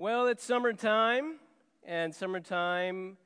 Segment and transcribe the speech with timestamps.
[0.00, 1.34] Well, it's summertime,
[1.84, 3.18] and summertime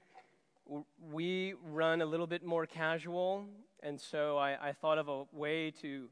[1.13, 3.47] we run a little bit more casual,
[3.81, 6.09] and so I, I thought of a way to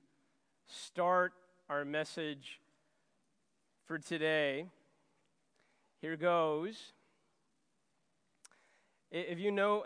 [0.69, 1.33] start
[1.69, 2.61] our message
[3.88, 4.67] for today.
[6.01, 6.93] Here goes.
[9.11, 9.83] If you know,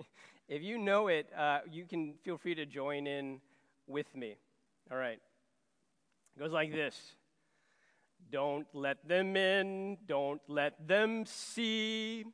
[0.50, 3.40] if you know it, uh, you can feel free to join in
[3.86, 4.36] with me.
[4.90, 5.20] All right.
[6.36, 7.14] It goes like this.
[8.30, 12.24] Don't let them in, don't let them see.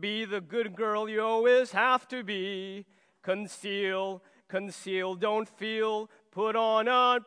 [0.00, 2.84] Be the good girl you always have to be.
[3.22, 6.10] Conceal, conceal, don't feel.
[6.30, 7.20] Put on a.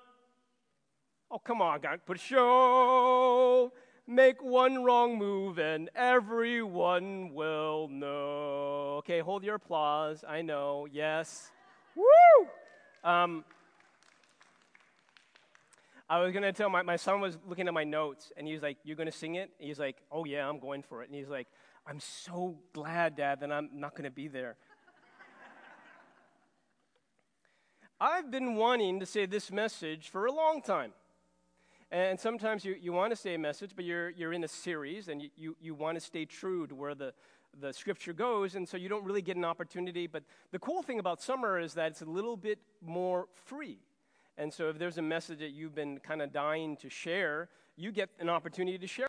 [1.31, 3.71] Oh, come on, God, put a show.
[4.05, 8.97] Make one wrong move and everyone will know.
[8.99, 10.23] Okay, hold your applause.
[10.27, 11.51] I know, yes.
[11.95, 12.47] Woo!
[13.03, 13.45] Um,
[16.11, 18.51] I was going to tell my, my son was looking at my notes and he
[18.51, 19.49] was like, You're going to sing it?
[19.57, 21.07] And he's like, Oh, yeah, I'm going for it.
[21.07, 21.47] And he's like,
[21.87, 24.57] I'm so glad, Dad, that I'm not going to be there.
[28.01, 30.91] I've been wanting to say this message for a long time.
[31.91, 35.07] And sometimes you, you want to say a message, but you're, you're in a series
[35.07, 37.13] and you, you, you want to stay true to where the,
[37.57, 40.07] the scripture goes, and so you don't really get an opportunity.
[40.07, 43.79] But the cool thing about summer is that it's a little bit more free.
[44.37, 47.91] And so if there's a message that you've been kind of dying to share, you
[47.91, 49.07] get an opportunity to share.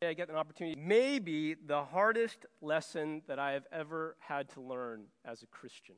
[0.00, 0.80] I get an opportunity.
[0.80, 5.96] Maybe the hardest lesson that I have ever had to learn as a Christian.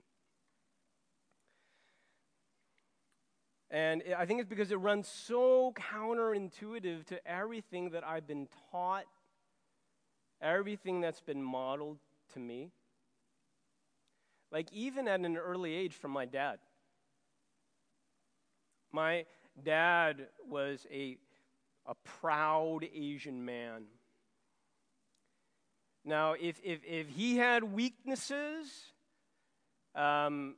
[3.71, 9.05] And I think it's because it runs so counterintuitive to everything that I've been taught,
[10.43, 11.99] everything that's been modeled
[12.33, 12.73] to me.
[14.51, 16.59] Like, even at an early age from my dad.
[18.93, 19.25] My
[19.63, 21.17] dad was a,
[21.87, 23.85] a proud Asian man.
[26.05, 28.67] Now, if, if, if he had weaknesses,
[29.95, 30.57] um,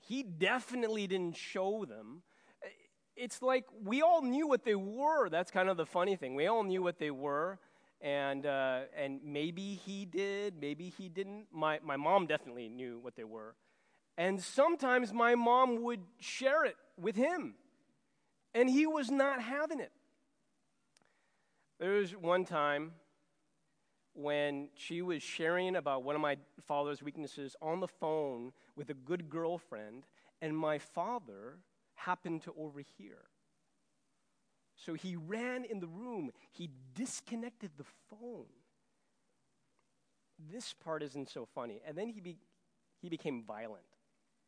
[0.00, 2.22] he definitely didn't show them.
[3.16, 5.28] It's like we all knew what they were.
[5.28, 6.34] That's kind of the funny thing.
[6.34, 7.60] We all knew what they were,
[8.00, 11.46] and, uh, and maybe he did, maybe he didn't.
[11.52, 13.54] My, my mom definitely knew what they were.
[14.18, 17.54] And sometimes my mom would share it with him,
[18.54, 19.92] and he was not having it.
[21.78, 22.92] There was one time
[24.14, 28.94] when she was sharing about one of my father's weaknesses on the phone with a
[28.94, 30.04] good girlfriend,
[30.40, 31.58] and my father
[31.94, 33.18] happened to overhear.
[34.76, 38.46] So he ran in the room, he disconnected the phone.
[40.52, 41.80] This part isn't so funny.
[41.86, 42.38] And then he, be,
[43.00, 43.84] he became violent,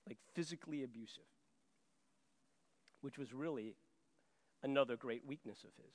[0.07, 1.25] like physically abusive,
[3.07, 3.77] which was really
[4.65, 5.95] another great weakness of his.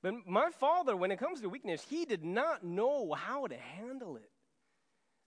[0.00, 4.14] But my father, when it comes to weakness, he did not know how to handle
[4.14, 4.30] it.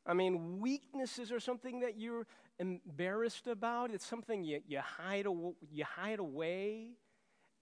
[0.05, 2.25] I mean, weaknesses are something that you're
[2.57, 3.91] embarrassed about.
[3.91, 5.25] It's something you, you, hide,
[5.69, 6.91] you hide away.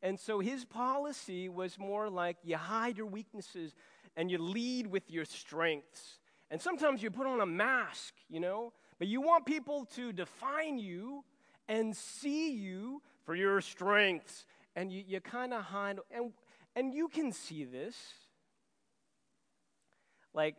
[0.04, 3.74] And so his policy was more like you hide your weaknesses
[4.16, 6.20] and you lead with your strengths.
[6.52, 10.78] And sometimes you put on a mask, you know, but you want people to define
[10.78, 11.24] you
[11.68, 14.46] and see you for your strengths.
[14.76, 16.00] And you, you kind of hide.
[16.12, 16.34] And
[16.76, 17.96] and you can see this.
[20.34, 20.56] Like,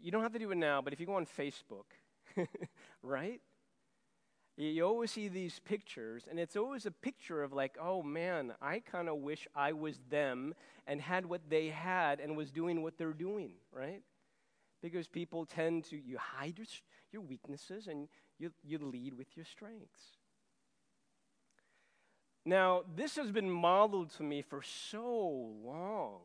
[0.00, 1.84] you don't have to do it now, but if you go on Facebook,
[3.02, 3.40] right?
[4.56, 8.80] You always see these pictures, and it's always a picture of, like, oh man, I
[8.80, 10.54] kind of wish I was them
[10.86, 14.02] and had what they had and was doing what they're doing, right?
[14.82, 16.66] Because people tend to, you hide your,
[17.12, 20.18] your weaknesses and you, you lead with your strengths.
[22.44, 26.20] Now, this has been modeled to me for so long.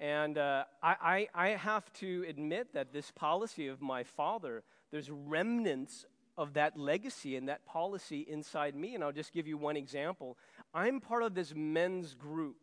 [0.00, 5.10] And uh, I, I, I have to admit that this policy of my father, there's
[5.10, 8.94] remnants of that legacy and that policy inside me.
[8.94, 10.36] And I'll just give you one example.
[10.72, 12.56] I'm part of this men's group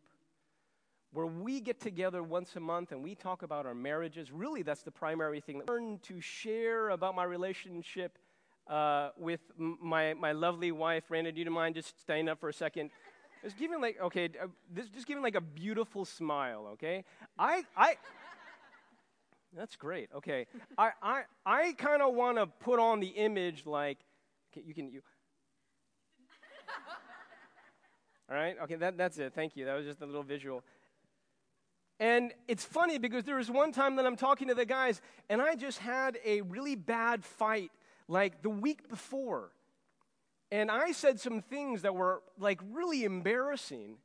[1.12, 4.32] where we get together once a month and we talk about our marriages.
[4.32, 5.62] Really, that's the primary thing.
[5.68, 8.18] Learn to share about my relationship
[8.68, 11.32] uh, with my, my lovely wife, Randa.
[11.32, 12.90] Do you mind just staying up for a second?
[13.42, 17.04] Just giving like, okay, uh, this, just giving like a beautiful smile, okay?
[17.38, 17.96] I, I,
[19.56, 20.46] that's great, okay.
[20.78, 23.98] I, I, I kind of want to put on the image like,
[24.52, 25.02] okay, you can, you,
[28.30, 29.64] all right, okay, that, that's it, thank you.
[29.64, 30.62] That was just a little visual.
[31.98, 35.42] And it's funny because there was one time that I'm talking to the guys, and
[35.42, 37.70] I just had a really bad fight
[38.08, 39.50] like the week before.
[40.50, 43.96] And I said some things that were like really embarrassing.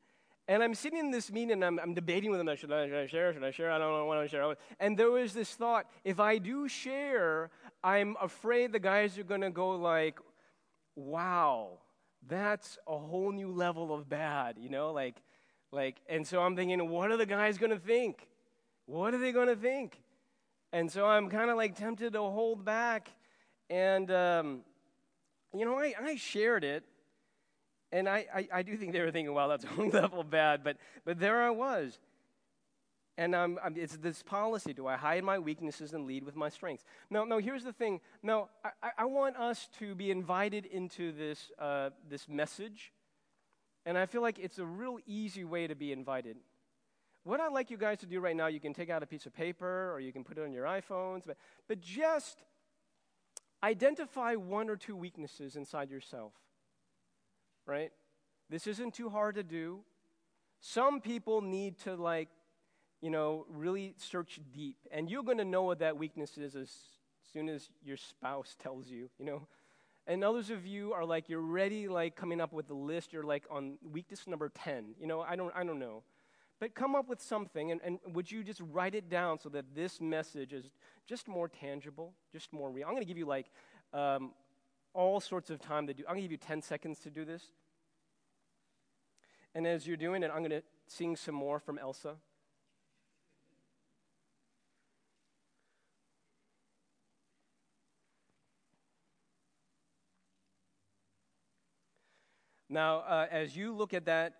[0.47, 2.97] And I'm sitting in this meeting and I'm, I'm debating with them should I, should
[2.97, 3.33] I share?
[3.33, 3.69] Should I share?
[3.69, 4.55] I don't know what I share.
[4.79, 7.49] And there was this thought if I do share,
[7.83, 10.19] I'm afraid the guys are going to go like,
[10.95, 11.79] wow,
[12.25, 14.93] that's a whole new level of bad, you know?
[14.93, 15.21] Like,
[15.71, 18.25] like, and so I'm thinking, what are the guys going to think?
[18.85, 20.01] What are they going to think?
[20.71, 23.09] And so I'm kind of like tempted to hold back.
[23.69, 24.61] And, um,
[25.53, 26.83] you know, I, I shared it.
[27.91, 30.63] And I, I, I, do think they were thinking, well, that's a level bad.
[30.63, 31.99] But, but there I was.
[33.17, 36.85] And um, it's this policy do I hide my weaknesses and lead with my strengths?
[37.09, 37.99] No, no, here's the thing.
[38.21, 42.93] No, I, I want us to be invited into this, uh, this message.
[43.85, 46.37] And I feel like it's a real easy way to be invited.
[47.23, 49.25] What I'd like you guys to do right now, you can take out a piece
[49.25, 51.37] of paper or you can put it on your iPhones, but,
[51.67, 52.37] but just
[53.63, 56.33] identify one or two weaknesses inside yourself.
[57.65, 57.91] Right?
[58.49, 59.79] This isn't too hard to do.
[60.59, 62.29] Some people need to, like,
[63.01, 64.77] you know, really search deep.
[64.91, 66.71] And you're going to know what that weakness is as
[67.33, 69.47] soon as your spouse tells you, you know.
[70.07, 73.11] And others of you are like, you're ready, like, coming up with a list.
[73.11, 74.95] You're like on weakness number 10.
[74.99, 76.03] You know, I don't, I don't know.
[76.59, 79.75] But come up with something, and, and would you just write it down so that
[79.75, 80.69] this message is
[81.05, 82.87] just more tangible, just more real?
[82.87, 83.51] I'm going to give you like
[83.93, 84.31] um,
[84.93, 86.03] all sorts of time to do.
[86.07, 87.43] I'm going to give you 10 seconds to do this.
[89.53, 92.15] And as you're doing it, I'm going to sing some more from Elsa.
[102.69, 104.33] Now, uh, as you look at that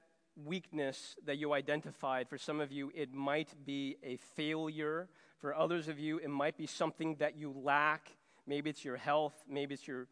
[0.46, 2.30] weakness that you identified.
[2.30, 5.10] For some of you, it might be a failure.
[5.40, 8.12] For others of you, it might be something that you lack.
[8.46, 10.08] Maybe it's your health, maybe it's your,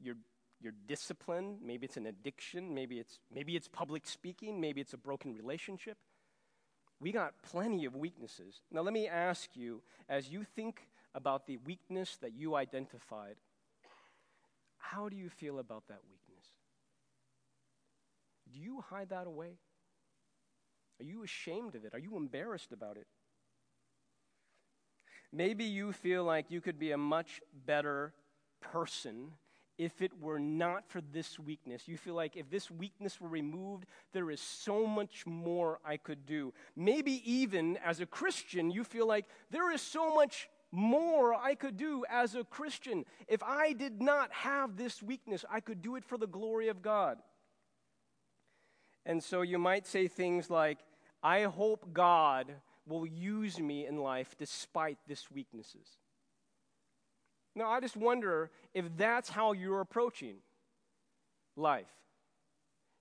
[0.00, 0.14] your,
[0.60, 4.98] your discipline, maybe it's an addiction, maybe it's, maybe it's public speaking, maybe it's a
[4.98, 5.98] broken relationship.
[7.00, 8.62] We got plenty of weaknesses.
[8.70, 13.36] Now, let me ask you as you think about the weakness that you identified,
[14.78, 16.23] how do you feel about that weakness?
[18.54, 19.58] Do you hide that away?
[21.00, 21.92] Are you ashamed of it?
[21.92, 23.06] Are you embarrassed about it?
[25.32, 28.14] Maybe you feel like you could be a much better
[28.60, 29.32] person
[29.76, 31.88] if it were not for this weakness.
[31.88, 36.24] You feel like if this weakness were removed, there is so much more I could
[36.24, 36.54] do.
[36.76, 41.76] Maybe even as a Christian, you feel like there is so much more I could
[41.76, 43.04] do as a Christian.
[43.26, 46.80] If I did not have this weakness, I could do it for the glory of
[46.80, 47.18] God.
[49.06, 50.78] And so you might say things like,
[51.22, 52.52] I hope God
[52.86, 55.88] will use me in life despite this weaknesses.
[57.54, 60.36] Now, I just wonder if that's how you're approaching
[61.56, 61.92] life.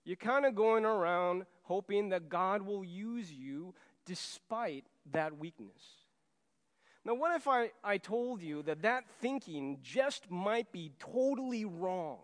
[0.05, 3.73] You're kind of going around hoping that God will use you
[4.05, 5.81] despite that weakness.
[7.05, 12.19] Now, what if I, I told you that that thinking just might be totally wrong?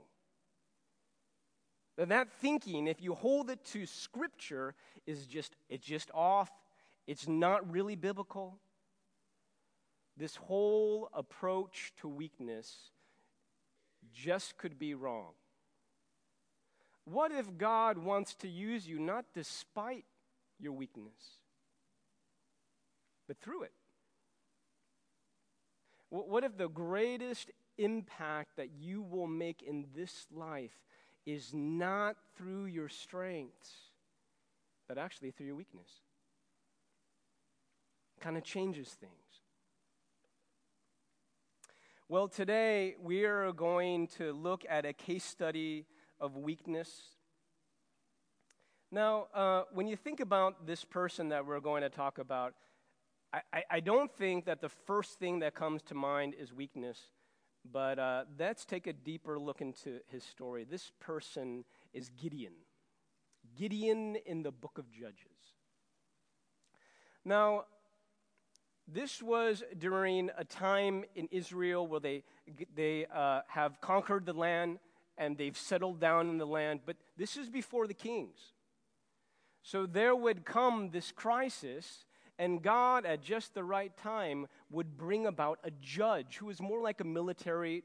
[2.05, 4.73] That thinking, if you hold it to Scripture,
[5.05, 6.49] is just, it's just off.
[7.07, 8.57] It's not really biblical.
[10.15, 12.91] This whole approach to weakness
[14.13, 15.31] just could be wrong.
[17.05, 20.05] What if God wants to use you not despite
[20.59, 21.39] your weakness,
[23.27, 23.73] but through it?
[26.09, 30.77] What if the greatest impact that you will make in this life
[31.33, 33.71] is not through your strengths,
[34.87, 35.89] but actually through your weakness.
[38.19, 39.13] Kind of changes things.
[42.07, 45.85] Well, today we are going to look at a case study
[46.19, 46.89] of weakness.
[48.91, 52.55] Now, uh, when you think about this person that we're going to talk about,
[53.31, 56.99] I, I, I don't think that the first thing that comes to mind is weakness.
[57.71, 60.65] But uh, let's take a deeper look into his story.
[60.69, 62.53] This person is Gideon.
[63.57, 65.55] Gideon in the book of Judges.
[67.25, 67.65] Now,
[68.87, 72.23] this was during a time in Israel where they,
[72.75, 74.79] they uh, have conquered the land
[75.17, 78.53] and they've settled down in the land, but this is before the kings.
[79.61, 82.05] So there would come this crisis
[82.39, 86.81] and God, at just the right time, would bring about a judge who is more
[86.81, 87.83] like a military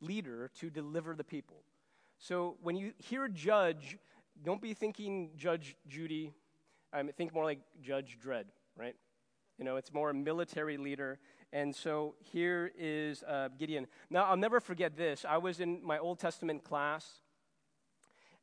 [0.00, 1.64] leader to deliver the people.
[2.18, 3.98] So when you hear judge,
[4.42, 6.32] don't be thinking Judge Judy.
[6.92, 8.44] I mean, think more like Judge Dredd,
[8.76, 8.94] right?
[9.58, 11.18] You know, it's more a military leader.
[11.52, 13.88] And so here is uh, Gideon.
[14.08, 15.24] Now, I'll never forget this.
[15.28, 17.22] I was in my Old Testament class,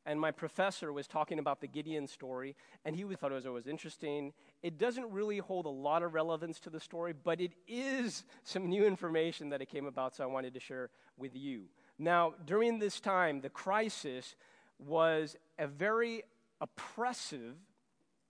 [0.06, 4.32] and my professor was talking about the Gideon story, and he thought it was, interesting.
[4.62, 8.68] It doesn't really hold a lot of relevance to the story, but it is some
[8.68, 11.64] new information that it came about, so I wanted to share with you.
[11.98, 14.36] Now, during this time, the crisis
[14.78, 16.22] was a very
[16.60, 17.54] oppressive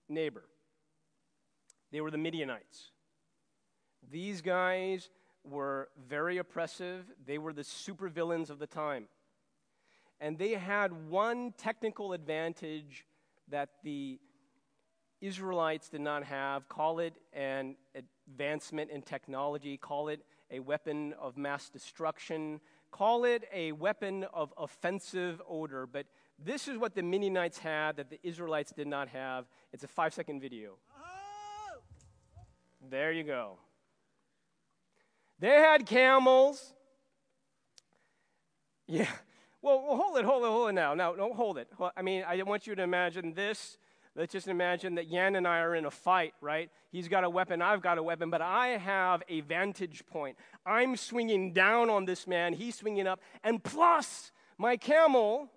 [0.09, 0.45] neighbor.
[1.90, 2.90] They were the Midianites.
[4.11, 5.11] These guys
[5.45, 9.09] were very oppressive, they were the supervillains of the time.
[10.25, 13.04] And they had one technical advantage
[13.50, 14.19] that the
[15.21, 16.66] Israelites did not have.
[16.66, 23.45] Call it an advancement in technology, call it a weapon of mass destruction, call it
[23.52, 25.87] a weapon of offensive odor.
[25.87, 26.07] But
[26.43, 29.45] this is what the Midianites had that the Israelites did not have.
[29.75, 30.78] It's a five second video.
[32.88, 33.59] There you go.
[35.38, 36.73] They had camels.
[38.87, 39.11] Yeah.
[39.64, 40.92] Well, well, hold it, hold it, hold it now.
[40.92, 41.68] Now, don't hold it.
[41.97, 43.78] I mean, I want you to imagine this.
[44.14, 46.71] Let's just imagine that Yan and I are in a fight, right?
[46.92, 50.37] He's got a weapon, I've got a weapon, but I have a vantage point.
[50.66, 55.49] I'm swinging down on this man, he's swinging up, and plus, my camel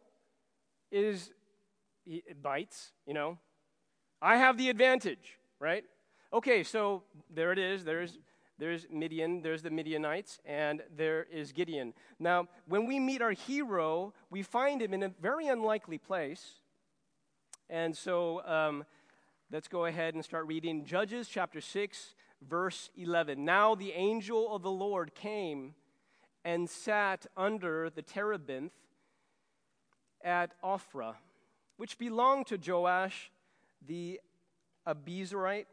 [0.90, 1.30] is,
[2.06, 3.38] it bites, you know.
[4.22, 5.84] I have the advantage, right?
[6.32, 7.84] Okay, so there it is.
[7.84, 8.18] There's
[8.60, 11.94] there's Midian, there's the Midianites, and there is Gideon.
[12.20, 16.56] Now, when we meet our hero, we find him in a very unlikely place.
[17.70, 18.86] And so um,
[19.52, 22.16] let's go ahead and start reading Judges chapter 6,
[22.48, 23.44] verse 11.
[23.46, 25.76] Now the angel of the Lord came
[26.44, 28.74] and sat under the terebinth
[30.24, 31.16] at Ophrah,
[31.76, 33.32] which belonged to Joash
[33.86, 34.20] the
[34.88, 35.66] Abiezrite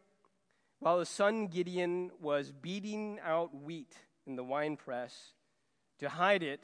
[0.84, 3.94] while his son Gideon was beating out wheat
[4.26, 5.32] in the winepress
[5.98, 6.62] to hide it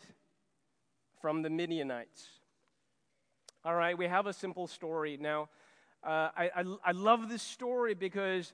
[1.22, 2.28] from the Midianites.
[3.64, 5.16] All right, we have a simple story.
[5.18, 5.48] Now,
[6.04, 8.52] uh, I, I, I, love this story because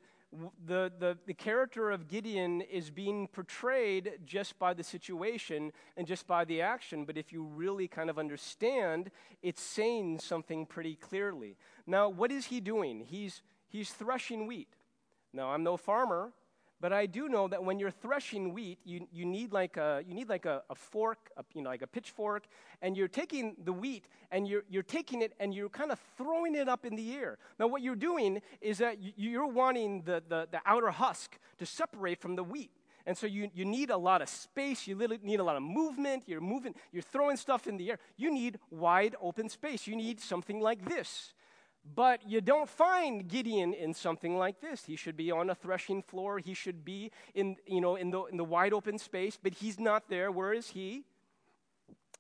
[0.65, 6.29] the, the, the character of Gideon is being portrayed just by the situation and just
[6.29, 7.05] by the action.
[7.05, 9.11] But if you really kind of understand,
[9.43, 11.57] it's saying something pretty clearly.
[11.89, 13.01] Now, what is he doing?
[13.01, 14.69] He's, he's threshing wheat.
[15.37, 16.33] Now, I'm no farmer,
[16.81, 20.15] but I do know that when you're threshing wheat, you, you need like a, you
[20.15, 22.45] need like a, a fork, a, you know, like a pitchfork,
[22.81, 26.55] and you're taking the wheat and you're, you're taking it and you're kind of throwing
[26.55, 27.37] it up in the air.
[27.59, 32.19] Now, what you're doing is that you're wanting the, the, the outer husk to separate
[32.19, 32.71] from the wheat.
[33.05, 34.87] And so you, you need a lot of space.
[34.87, 36.25] You need a lot of movement.
[36.27, 37.99] You're moving, you're throwing stuff in the air.
[38.17, 39.87] You need wide open space.
[39.87, 41.35] You need something like this.
[41.95, 44.85] But you don't find Gideon in something like this.
[44.85, 46.39] He should be on a threshing floor.
[46.39, 49.79] He should be in, you know, in, the, in the wide open space, but he's
[49.79, 50.31] not there.
[50.31, 51.05] Where is he?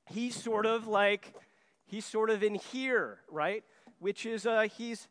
[0.08, 1.35] He's sort of like,
[1.85, 3.64] he's sort of in here, right?
[3.99, 5.08] Which is, uh, he's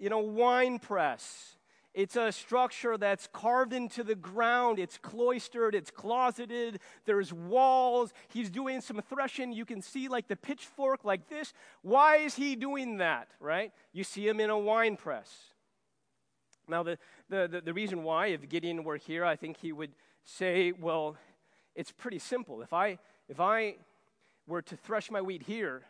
[0.00, 1.56] in a wine press.
[1.96, 4.78] It's a structure that's carved into the ground.
[4.78, 8.12] It's cloistered, it's closeted, there's walls.
[8.28, 9.50] He's doing some threshing.
[9.50, 11.54] You can see like the pitchfork like this.
[11.80, 13.72] Why is he doing that, right?
[13.94, 15.34] You see him in a wine press.
[16.68, 16.98] Now, the,
[17.30, 21.16] the, the, the reason why, if Gideon were here, I think he would say, well,
[21.74, 22.60] it's pretty simple.
[22.60, 23.76] If I, if I
[24.46, 25.84] were to thresh my wheat here,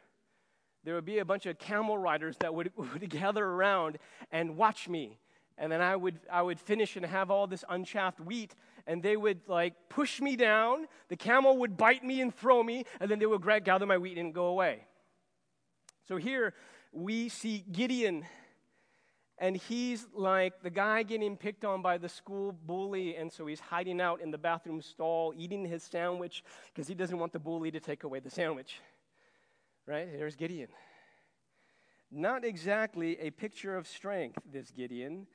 [0.84, 3.98] there would be a bunch of camel riders that would, would gather around
[4.30, 5.18] and watch me
[5.58, 8.54] and then I would, I would finish and have all this unchaffed wheat,
[8.86, 10.86] and they would like push me down.
[11.08, 14.18] The camel would bite me and throw me, and then they would gather my wheat
[14.18, 14.84] and go away.
[16.06, 16.54] So here
[16.92, 18.25] we see Gideon,
[19.38, 23.60] and he's like the guy getting picked on by the school bully, and so he's
[23.60, 27.70] hiding out in the bathroom stall, eating his sandwich because he doesn't want the bully
[27.70, 28.80] to take away the sandwich.
[29.86, 30.08] Right?
[30.12, 30.68] There's Gideon.
[32.10, 35.26] Not exactly a picture of strength, this Gideon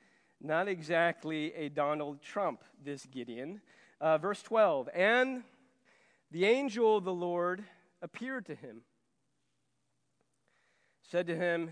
[0.42, 3.60] not exactly a Donald Trump, this Gideon.
[4.00, 5.44] Uh, verse 12 And
[6.30, 7.64] the angel of the Lord
[8.00, 8.82] appeared to him,
[11.02, 11.70] said to him,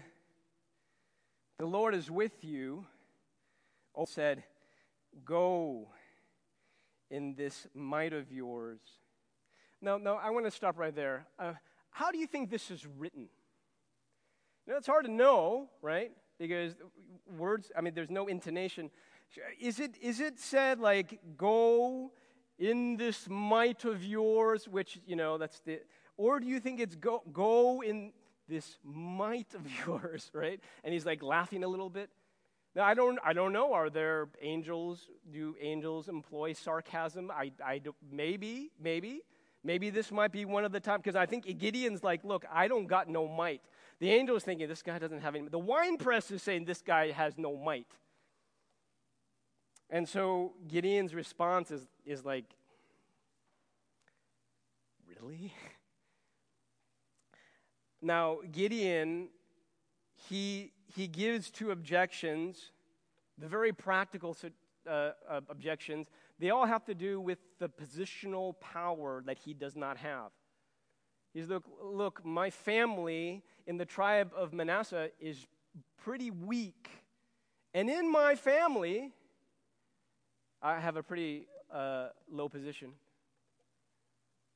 [1.59, 2.87] The Lord is with you.
[3.95, 4.45] Oh, said,
[5.25, 5.89] Go
[7.11, 8.79] in this might of yours.
[9.81, 11.27] Now, now I want to stop right there.
[11.39, 11.55] Uh,
[11.91, 13.29] how do you think this is written?
[14.67, 16.13] You know, it's hard to know, right?
[16.41, 16.75] Because
[17.37, 18.91] words, I mean, there's no intonation.
[19.61, 22.11] Is it, is it said like, go
[22.59, 25.81] in this might of yours, which, you know, that's the,
[26.17, 28.13] or do you think it's go, go in
[28.49, 30.61] this might of yours, right?
[30.83, 32.11] And he's like laughing a little bit.
[32.75, 33.73] Now, I don't, I don't know.
[33.73, 35.09] Are there angels?
[35.33, 37.31] Do angels employ sarcasm?
[37.31, 37.81] I, I
[38.11, 39.23] maybe, maybe.
[39.63, 42.67] Maybe this might be one of the times, because I think Gideon's like, look, I
[42.69, 43.61] don't got no might.
[44.01, 45.47] The angel is thinking, this guy doesn't have any.
[45.49, 47.87] The wine press is saying, this guy has no might.
[49.91, 52.47] And so Gideon's response is, is like,
[55.07, 55.53] really?
[58.01, 59.29] Now, Gideon,
[60.15, 62.71] he, he gives two objections,
[63.37, 64.35] the very practical
[64.89, 64.91] uh,
[65.29, 66.09] uh, objections.
[66.39, 70.31] They all have to do with the positional power that he does not have.
[71.33, 75.47] He's look, look, my family in the tribe of Manasseh is
[76.03, 76.91] pretty weak.
[77.73, 79.13] And in my family,
[80.61, 82.93] I have a pretty uh, low position.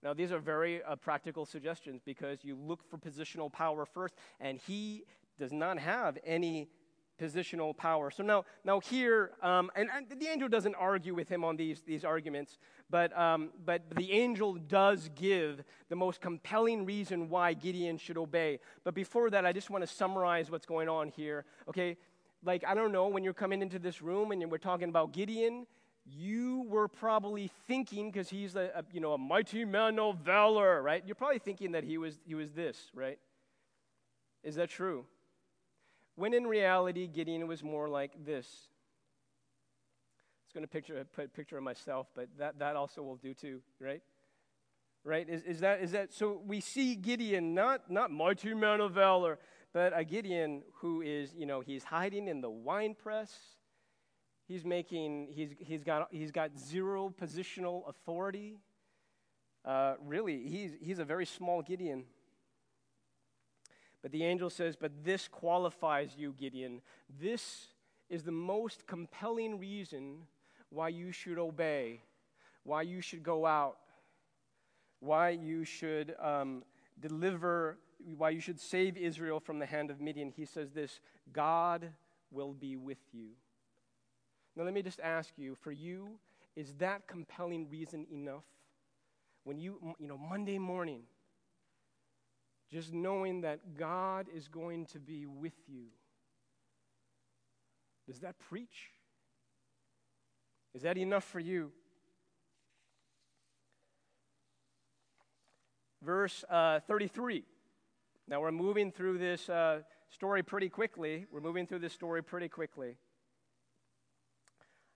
[0.03, 4.59] Now, these are very uh, practical suggestions because you look for positional power first, and
[4.59, 5.05] he
[5.39, 6.69] does not have any
[7.21, 8.11] positional power.
[8.11, 11.83] So now, now here, um, and, and, the angel doesn't argue with him on these,
[11.87, 12.59] these arguments,
[12.91, 18.59] but, um, but the angel does give the most compelling reason why Gideon should obey.
[18.83, 21.45] But before that, I just want to summarize what's going on here.
[21.69, 21.97] Okay,
[22.45, 25.67] like, I don't know, when you're coming into this room and we're talking about Gideon,
[26.05, 30.83] you were probably thinking because he's a, a, you know a mighty man of valor
[30.83, 33.19] right you're probably thinking that he was he was this right
[34.43, 35.07] is that true
[36.17, 38.47] when in reality gideon was more like this
[40.45, 43.35] it's going to picture put a picture of myself but that, that also will do
[43.35, 44.03] too right
[45.05, 48.93] right is, is that is that so we see gideon not not mighty man of
[48.93, 49.39] valor
[49.73, 53.33] but a gideon who is you know he's hiding in the wine press
[54.47, 58.59] He's making, he's, he's, got, he's got zero positional authority.
[59.65, 62.05] Uh, really, he's, he's a very small Gideon.
[64.05, 66.83] But the angel says, But this qualifies you, Gideon.
[67.19, 67.69] This
[68.11, 70.19] is the most compelling reason
[70.69, 72.03] why you should obey,
[72.65, 73.79] why you should go out,
[75.01, 76.65] why you should um,
[77.01, 77.79] deliver,
[78.19, 80.31] why you should save Israel from the hand of Midian.
[80.37, 81.01] He says this
[81.33, 81.89] God
[82.31, 83.29] will be with you.
[84.55, 86.11] Now, let me just ask you for you,
[86.57, 88.45] is that compelling reason enough?
[89.45, 91.05] When you, you know, Monday morning,
[92.75, 95.85] just knowing that God is going to be with you,
[98.09, 98.91] does that preach?
[100.75, 101.71] Is that enough for you?
[106.03, 107.45] Verse uh, 33.
[108.27, 111.27] Now we're moving through this uh, story pretty quickly.
[111.31, 112.97] We're moving through this story pretty quickly.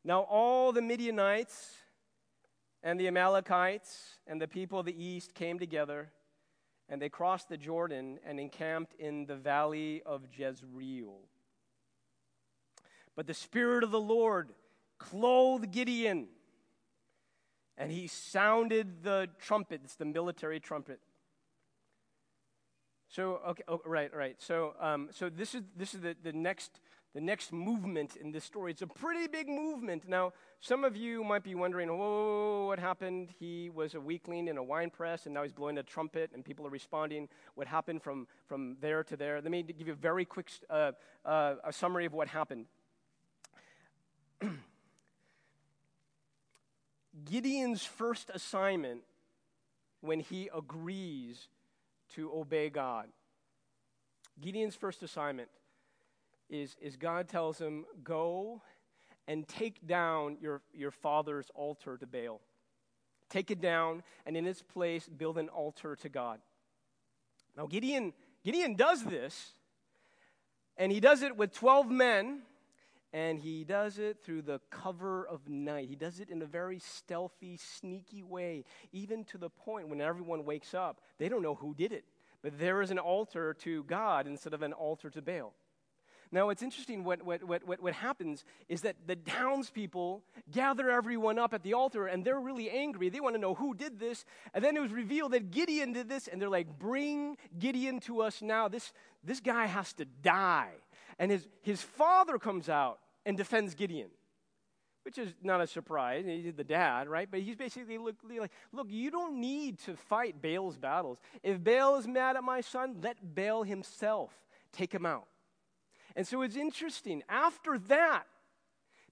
[0.04, 1.76] Now, all the Midianites
[2.82, 6.10] and the Amalekites and the people of the east came together,
[6.88, 11.18] and they crossed the Jordan and encamped in the valley of Jezreel.
[13.14, 14.50] But the Spirit of the Lord
[14.98, 16.28] clothed Gideon,
[17.76, 19.80] and he sounded the trumpet.
[19.84, 21.00] It's the military trumpet.
[23.08, 24.36] So, okay, oh, right, right.
[24.38, 26.80] So, um, so this is, this is the, the next
[27.14, 28.72] the next movement in this story.
[28.72, 30.06] It's a pretty big movement.
[30.08, 33.30] Now, some of you might be wondering, oh, what happened?
[33.38, 36.44] He was a weakling in a wine press, and now he's blowing a trumpet, and
[36.44, 37.28] people are responding.
[37.54, 39.40] What happened from, from there to there?
[39.40, 40.92] Let me give you a very quick uh,
[41.24, 42.66] uh, a summary of what happened.
[47.24, 49.00] Gideon's first assignment
[50.00, 51.48] when he agrees
[52.14, 53.08] to obey God.
[54.40, 55.48] Gideon's first assignment
[56.48, 58.62] is, is God tells him, Go
[59.26, 62.40] and take down your, your father's altar to Baal.
[63.28, 66.40] Take it down, and in its place, build an altar to God.
[67.56, 69.52] Now, Gideon, Gideon does this,
[70.78, 72.40] and he does it with 12 men,
[73.12, 75.88] and he does it through the cover of night.
[75.88, 80.46] He does it in a very stealthy, sneaky way, even to the point when everyone
[80.46, 82.04] wakes up, they don't know who did it.
[82.42, 85.52] But there is an altar to God instead of an altar to Baal.
[86.30, 91.54] Now, it's interesting what, what, what, what, happens is that the townspeople gather everyone up
[91.54, 93.08] at the altar and they're really angry.
[93.08, 94.24] They want to know who did this.
[94.52, 98.20] And then it was revealed that Gideon did this, and they're like, Bring Gideon to
[98.20, 98.68] us now.
[98.68, 98.92] This,
[99.24, 100.72] this guy has to die.
[101.18, 104.10] And his, his father comes out and defends Gideon
[105.08, 106.26] which is not a surprise.
[106.26, 107.26] He's the dad, right?
[107.30, 111.18] But he's basically look, like, look, you don't need to fight Baal's battles.
[111.42, 114.30] If Baal is mad at my son, let Baal himself
[114.70, 115.26] take him out.
[116.18, 117.22] And so it's interesting.
[117.28, 118.24] After that,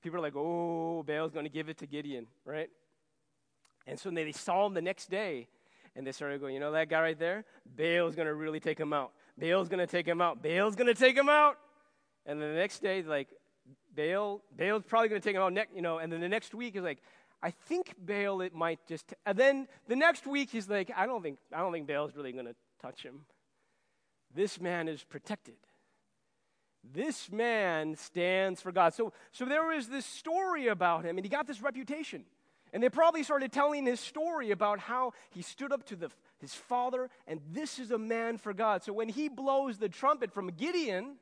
[0.02, 2.68] people are like, oh, Baal's going to give it to Gideon, right?
[3.86, 5.46] And so they saw him the next day,
[5.94, 7.44] and they started going, you know that guy right there?
[7.64, 9.12] Baal's going to really take him out.
[9.38, 10.42] Baal's going to take him out.
[10.42, 11.58] Baal's going to take him out.
[12.26, 13.28] And then the next day, like,
[13.94, 15.52] Baal, Baal's probably going to take him out.
[15.52, 16.98] Ne- you know, and then the next week is like,
[17.40, 19.14] I think Baal it might just.
[19.24, 22.32] And then the next week he's like, I don't think I don't think Baal's really
[22.32, 23.26] going to touch him.
[24.34, 25.54] this man is protected.
[26.92, 28.94] This man stands for God.
[28.94, 32.24] So, so there was this story about him, and he got this reputation.
[32.72, 36.54] And they probably started telling his story about how he stood up to the, his
[36.54, 38.82] father, and this is a man for God.
[38.82, 41.16] So when he blows the trumpet from Gideon,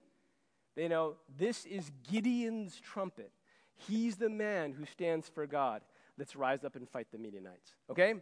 [0.75, 3.31] they know this is Gideon's trumpet.
[3.77, 5.83] He's the man who stands for God.
[6.19, 7.75] Let's rise up and fight the Midianites.
[7.91, 8.15] Okay?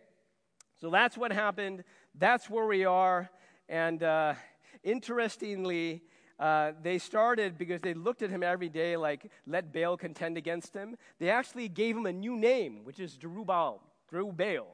[0.80, 1.84] So that's what happened.
[2.14, 3.30] That's where we are.
[3.68, 4.34] And uh,
[4.82, 6.02] interestingly,
[6.38, 10.74] uh, they started because they looked at him every day like, let Baal contend against
[10.74, 10.96] him.
[11.18, 13.80] They actually gave him a new name, which is Jerubbaal,
[14.12, 14.66] Jerubbaal,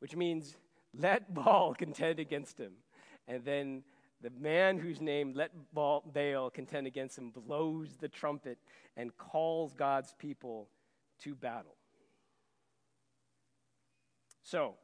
[0.00, 0.56] which means
[0.98, 2.72] let Baal contend against him.
[3.28, 3.82] And then
[4.20, 8.58] the man whose name let Baal contend against him blows the trumpet
[8.96, 10.68] and calls God's people
[11.20, 11.76] to battle.
[14.42, 14.74] So,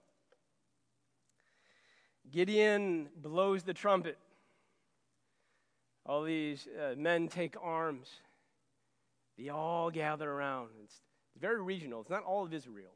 [2.30, 4.18] Gideon blows the trumpet.
[6.08, 8.08] All these uh, men take arms.
[9.36, 10.68] They all gather around.
[10.84, 11.00] It's,
[11.38, 12.94] very regional, it's not all of Israel.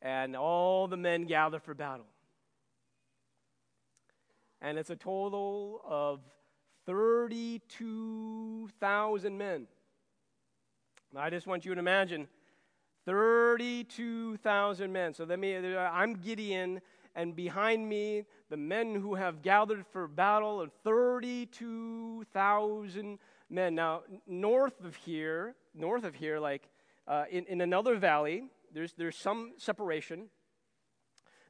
[0.00, 2.06] And all the men gather for battle.
[4.60, 6.20] And it's a total of
[6.86, 9.66] 32,000 men.
[11.16, 12.28] I just want you to imagine
[13.06, 15.14] 32,000 men.
[15.14, 16.80] So let me, I'm Gideon,
[17.14, 23.18] and behind me, the men who have gathered for battle are 32,000
[23.50, 23.74] men.
[23.74, 26.68] Now, north of here, north of here, like
[27.08, 30.28] uh, in, in another valley, there's, there's some separation.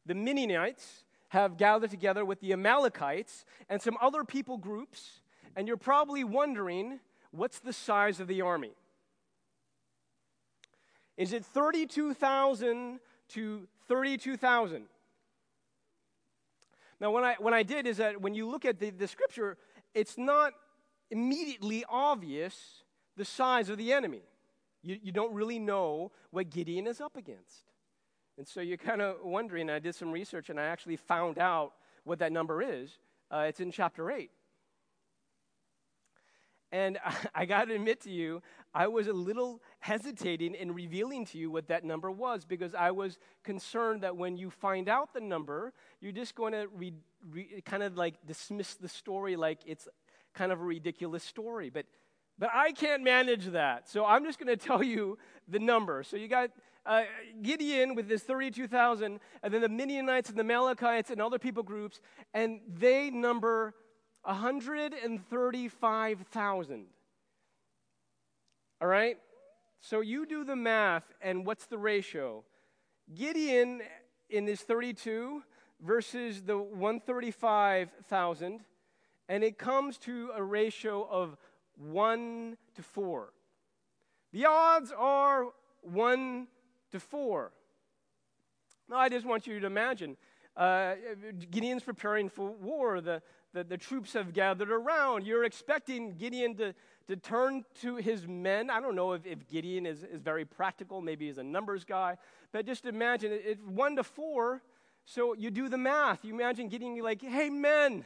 [0.06, 5.20] The Midianites have gathered together with the Amalekites and some other people groups,
[5.54, 8.72] and you're probably wondering what's the size of the army?
[11.16, 14.85] Is it 32,000 to 32,000?
[17.00, 19.59] Now, what I, I did is that when you look at the, the scripture,
[19.94, 20.52] it's not
[21.11, 22.85] immediately obvious
[23.16, 24.22] the size of the enemy.
[24.82, 27.64] You, you don't really know what Gideon is up against.
[28.38, 29.70] And so you're kind of wondering.
[29.70, 31.72] I did some research and I actually found out
[32.04, 32.98] what that number is.
[33.30, 34.30] Uh, it's in chapter 8.
[36.72, 38.42] And I, I got to admit to you,
[38.77, 42.91] I was a little hesitating in revealing to you what that number was because I
[42.91, 46.93] was concerned that when you find out the number, you're just going to re,
[47.31, 49.89] re, kind of like dismiss the story like it's
[50.35, 51.71] kind of a ridiculous story.
[51.71, 51.87] But,
[52.39, 53.89] but I can't manage that.
[53.89, 55.17] So I'm just going to tell you
[55.49, 56.03] the number.
[56.03, 56.51] So you got
[56.85, 57.05] uh,
[57.41, 62.03] Gideon with his 32,000, and then the Midianites and the Amalekites and other people groups,
[62.35, 63.73] and they number
[64.25, 66.87] 135,000.
[68.81, 69.19] All right?
[69.81, 72.45] So you do the math, and what's the ratio?
[73.15, 73.83] Gideon
[74.29, 75.43] in his 32
[75.81, 78.61] versus the 135,000,
[79.29, 81.37] and it comes to a ratio of
[81.77, 83.33] 1 to 4.
[84.33, 85.47] The odds are
[85.83, 86.47] 1
[86.93, 87.53] to 4.
[88.89, 90.17] Now, I just want you to imagine
[90.57, 90.95] uh,
[91.51, 93.01] Gideon's preparing for war.
[93.01, 93.23] The,
[93.57, 95.27] the, the troops have gathered around.
[95.27, 96.75] You're expecting Gideon to,
[97.09, 98.69] to turn to his men.
[98.69, 102.19] I don't know if, if Gideon is, is very practical, maybe he's a numbers guy,
[102.53, 104.62] but just imagine it, it's one to four.
[105.07, 106.23] So you do the math.
[106.23, 108.05] You imagine Gideon like, hey, men,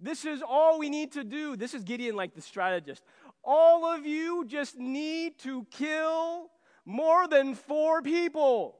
[0.00, 1.54] this is all we need to do.
[1.54, 3.02] This is Gideon like the strategist.
[3.44, 6.48] All of you just need to kill
[6.86, 8.76] more than four people.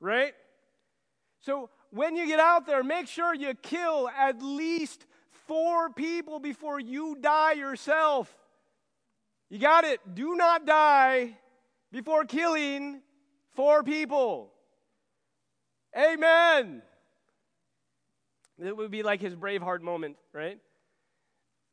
[0.00, 0.32] Right?
[1.40, 5.06] So when you get out there, make sure you kill at least
[5.46, 8.32] four people before you die yourself.
[9.48, 10.00] You got it.
[10.14, 11.36] Do not die
[11.92, 13.00] before killing
[13.54, 14.52] four people.
[15.96, 16.82] Amen.
[18.58, 20.58] It would be like his Braveheart moment, right?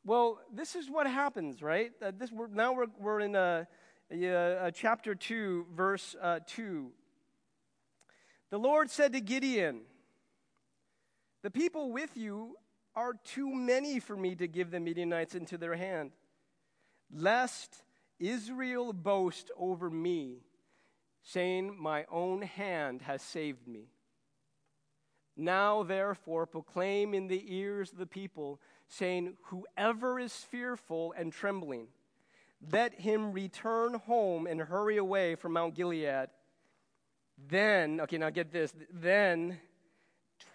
[0.04, 1.92] Well, this is what happens, right?
[2.00, 3.66] Uh, this, we're, now we're, we're in a,
[4.10, 6.90] a, a chapter 2, verse uh, 2.
[8.50, 9.80] The Lord said to Gideon,
[11.44, 12.56] the people with you
[12.96, 16.12] are too many for me to give the Midianites into their hand,
[17.12, 17.84] lest
[18.18, 20.38] Israel boast over me,
[21.22, 23.90] saying, My own hand has saved me.
[25.36, 31.88] Now, therefore, proclaim in the ears of the people, saying, Whoever is fearful and trembling,
[32.72, 36.28] let him return home and hurry away from Mount Gilead.
[37.36, 39.58] Then, okay, now get this, then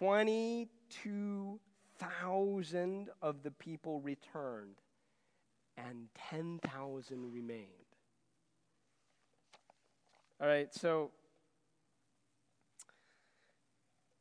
[0.00, 0.68] 20
[1.02, 4.76] 2,000 of the people returned,
[5.76, 7.66] and 10,000 remained.
[10.40, 11.10] All right, so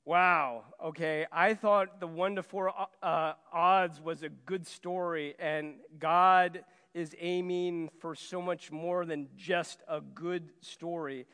[0.09, 0.63] Wow.
[0.83, 1.27] Okay.
[1.31, 6.63] I thought the one to four uh, odds was a good story, and God
[6.95, 11.27] is aiming for so much more than just a good story.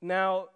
[0.00, 0.46] Now,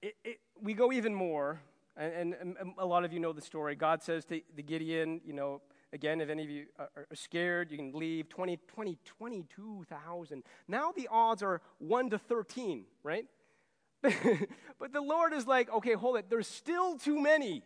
[0.00, 1.60] it, it, we go even more,
[2.00, 3.74] and, and, a lot of you know the story.
[3.74, 5.60] God says to, the Gideon, you know,
[5.92, 10.42] again, if any of you are, are scared, you can leave 20, 20 22,000.
[10.68, 13.26] Now the odds are 1 to 13, right?
[14.02, 16.30] but the Lord is like, okay, hold it.
[16.30, 17.62] There's still too many.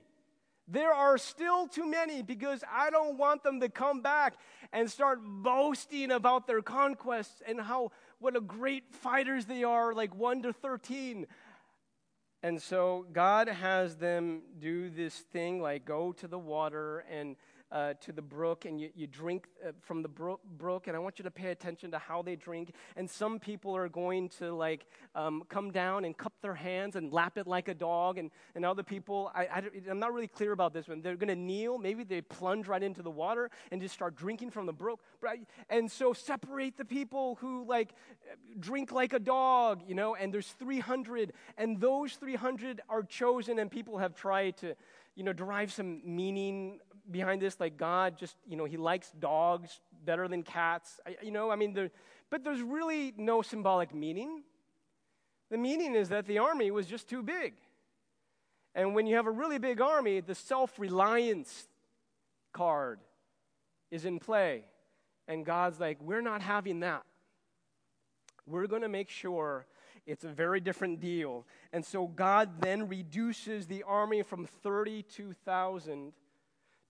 [0.66, 4.35] There are still too many because I don't want them to come back
[4.73, 10.14] and start boasting about their conquests and how what a great fighters they are, like
[10.14, 11.27] 1 to 13.
[12.44, 17.37] And so God has them do this thing like go to the water and
[17.74, 21.18] uh, to the brook and you, you drink uh, from the brook, and I want
[21.18, 22.72] you to pay attention to how they drink.
[22.96, 27.12] And some people are going to like um, come down and cup their hands and
[27.12, 30.52] lap it like a dog, and, and other people, I, I, am not really clear
[30.52, 31.02] about this one.
[31.02, 34.50] They're going to kneel, maybe they plunge right into the water and just start drinking
[34.52, 35.00] from the brook.
[35.68, 37.92] And so separate the people who like
[38.60, 43.68] drink like a dog, you know, and there's 300, and those 300 are chosen, and
[43.68, 44.76] people have tried to
[45.16, 49.80] you know, derive some meaning behind this, like God just, you know, he likes dogs
[50.04, 51.00] better than cats.
[51.06, 51.90] I, you know, I mean, there,
[52.30, 54.42] but there's really no symbolic meaning.
[55.50, 57.54] The meaning is that the army was just too big.
[58.74, 61.68] And when you have a really big army, the self reliance
[62.52, 63.00] card
[63.90, 64.64] is in play.
[65.28, 67.02] And God's like, we're not having that.
[68.46, 69.66] We're going to make sure
[70.06, 71.46] it's a very different deal.
[71.72, 76.12] And so God then reduces the army from 32,000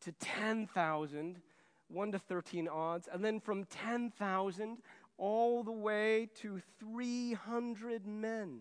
[0.04, 1.40] to 10,000,
[1.88, 4.78] 1 to 13 odds, and then from 10,000
[5.16, 8.60] all the way to 300 men.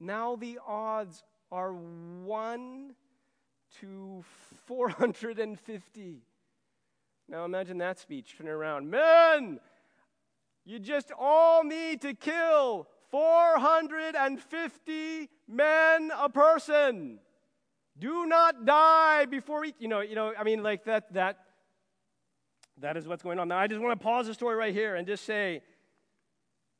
[0.00, 2.94] Now the odds are 1
[3.80, 4.24] to
[4.66, 6.22] 450.
[7.28, 8.90] Now imagine that speech turning around.
[8.90, 9.60] Men,
[10.64, 17.18] you just all need to kill 450 men a person.
[18.02, 19.76] Do not die before eat.
[19.78, 21.38] You know, you know, I mean, like that, that,
[22.78, 23.46] that is what's going on.
[23.46, 25.62] Now, I just want to pause the story right here and just say,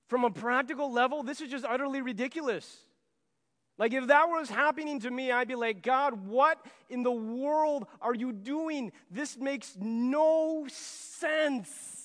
[0.08, 2.76] from a practical level, this is just utterly ridiculous.
[3.78, 6.58] Like, if that was happening to me, I'd be like, God, what
[6.90, 8.90] in the world are you doing?
[9.08, 12.01] This makes no sense.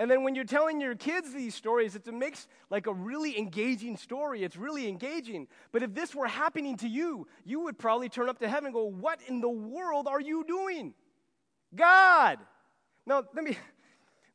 [0.00, 3.98] And then when you're telling your kids these stories, it makes like a really engaging
[3.98, 4.42] story.
[4.42, 5.46] It's really engaging.
[5.72, 8.74] But if this were happening to you, you would probably turn up to heaven and
[8.74, 10.94] go, What in the world are you doing?
[11.74, 12.38] God.
[13.06, 13.58] Now, let me.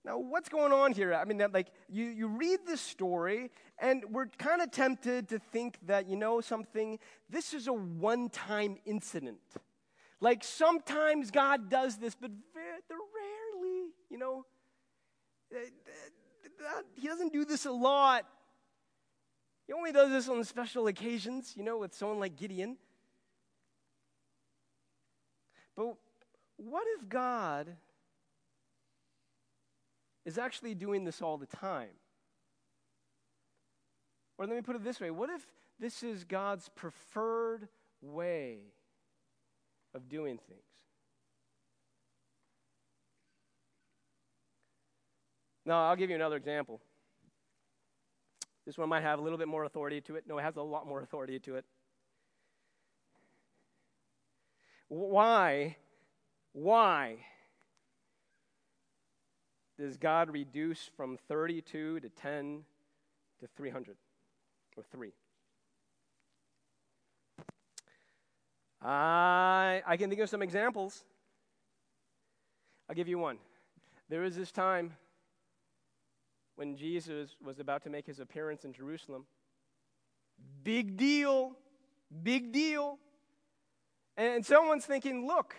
[0.05, 1.15] Now, what's going on here?
[1.15, 3.49] I mean, like, you, you read this story,
[3.79, 8.29] and we're kind of tempted to think that, you know, something, this is a one
[8.29, 9.39] time incident.
[10.21, 14.45] Like, sometimes God does this, but very, rarely, you know,
[16.95, 18.25] he doesn't do this a lot.
[19.67, 22.77] He only does this on special occasions, you know, with someone like Gideon.
[25.75, 25.95] But
[26.57, 27.75] what if God
[30.25, 31.89] is actually doing this all the time?
[34.37, 35.45] Or let me put it this way what if
[35.79, 37.67] this is God's preferred
[38.01, 38.59] way
[39.93, 40.74] of doing things?
[45.65, 46.79] Now, I'll give you another example.
[48.65, 50.25] This one might have a little bit more authority to it.
[50.27, 51.65] No, it has a lot more authority to it.
[54.87, 55.75] Why,
[56.53, 57.17] why
[59.79, 62.63] does God reduce from 32 to 10
[63.39, 63.97] to 300
[64.77, 65.11] or 3?
[68.81, 71.03] I, I can think of some examples.
[72.87, 73.37] I'll give you one.
[74.09, 74.93] There was this time
[76.55, 79.25] when Jesus was about to make his appearance in Jerusalem.
[80.63, 81.55] Big deal,
[82.23, 82.97] big deal.
[84.17, 85.55] And someone's thinking, look,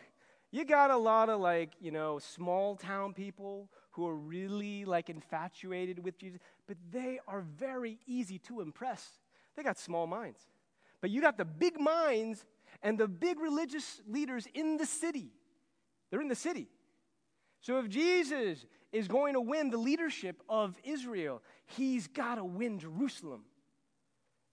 [0.51, 5.09] you got a lot of like, you know, small town people who are really like
[5.11, 9.07] infatuated with Jesus, but they are very easy to impress.
[9.57, 10.41] They got small minds.
[11.01, 12.45] But you got the big minds
[12.83, 15.31] and the big religious leaders in the city.
[16.11, 16.69] They're in the city.
[17.61, 22.79] So if Jesus is going to win the leadership of Israel, he's got to win
[22.79, 23.43] Jerusalem.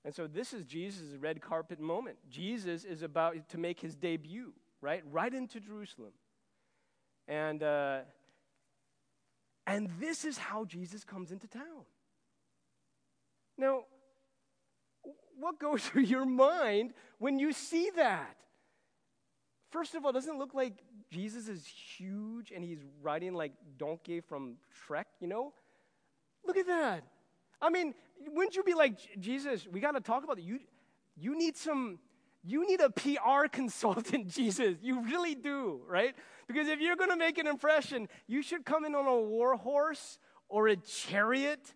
[0.06, 2.18] And so this is Jesus' red carpet moment.
[2.30, 5.02] Jesus is about to make his debut, right?
[5.10, 6.12] Right into Jerusalem.
[7.28, 8.00] And, uh,
[9.66, 11.86] and this is how Jesus comes into town.
[13.58, 13.84] Now,
[15.40, 18.43] what goes through your mind when you see that?
[19.74, 20.74] First of all, doesn't it look like
[21.12, 25.52] Jesus is huge and he's riding like donkey from Shrek, you know?
[26.46, 27.04] Look at that.
[27.60, 27.96] I mean,
[28.28, 30.44] wouldn't you be like, Jesus, we got to talk about it.
[30.44, 30.60] You,
[31.18, 31.98] you need some,
[32.44, 34.76] you need a PR consultant, Jesus.
[34.84, 36.14] You really do, right?
[36.48, 39.56] Because if you're going to make an impression, you should come in on a war
[39.56, 41.74] horse or a chariot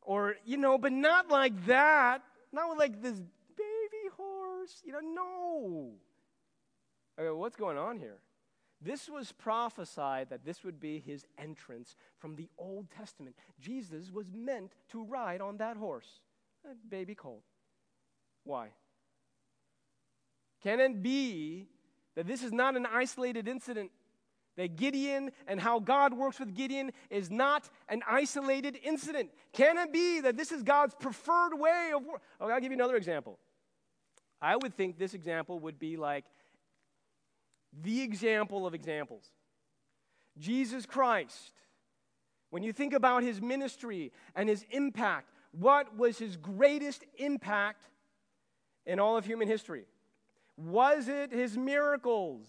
[0.00, 2.22] or, you know, but not like that.
[2.54, 3.20] Not like this
[3.54, 5.98] baby horse, you know, no.
[7.18, 8.18] Okay, what's going on here?
[8.80, 13.34] This was prophesied that this would be his entrance from the Old Testament.
[13.58, 16.20] Jesus was meant to ride on that horse,
[16.64, 17.42] a baby colt.
[18.44, 18.68] Why?
[20.62, 21.66] Can it be
[22.14, 23.90] that this is not an isolated incident?
[24.56, 29.30] That Gideon and how God works with Gideon is not an isolated incident.
[29.52, 32.20] Can it be that this is God's preferred way of work?
[32.40, 33.38] I'll give you another example.
[34.40, 36.24] I would think this example would be like
[37.72, 39.30] the example of examples.
[40.38, 41.52] Jesus Christ.
[42.50, 47.84] When you think about his ministry and his impact, what was his greatest impact
[48.86, 49.84] in all of human history?
[50.56, 52.48] Was it his miracles?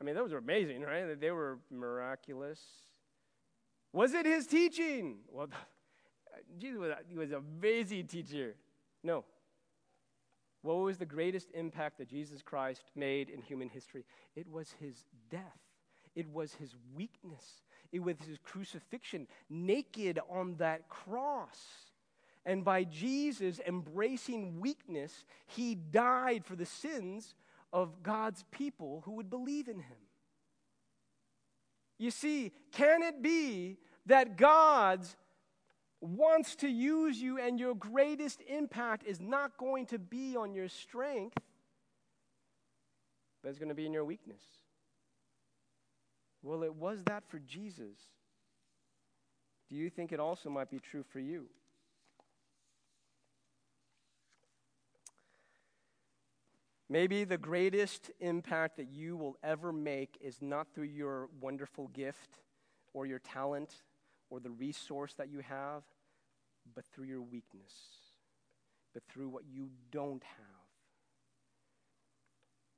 [0.00, 1.18] I mean, those were amazing, right?
[1.20, 2.60] They were miraculous.
[3.92, 5.18] Was it his teaching?
[5.30, 5.48] Well,
[6.58, 8.54] Jesus was, he was a amazing teacher.
[9.02, 9.24] No.
[10.66, 14.04] What was the greatest impact that Jesus Christ made in human history?
[14.34, 15.60] It was his death,
[16.16, 21.60] it was his weakness, it was his crucifixion, naked on that cross.
[22.44, 27.36] And by Jesus embracing weakness, he died for the sins
[27.72, 29.96] of God's people who would believe in him.
[31.96, 35.16] You see, can it be that God's
[36.00, 40.68] wants to use you, and your greatest impact is not going to be on your
[40.68, 41.38] strength,
[43.42, 44.42] but it's going to be in your weakness.
[46.42, 47.96] Well, it was that for Jesus.
[49.68, 51.46] Do you think it also might be true for you?
[56.88, 62.38] Maybe the greatest impact that you will ever make is not through your wonderful gift
[62.94, 63.82] or your talent
[64.30, 65.82] or the resource that you have,
[66.74, 67.72] but through your weakness,
[68.92, 70.56] but through what you don't have.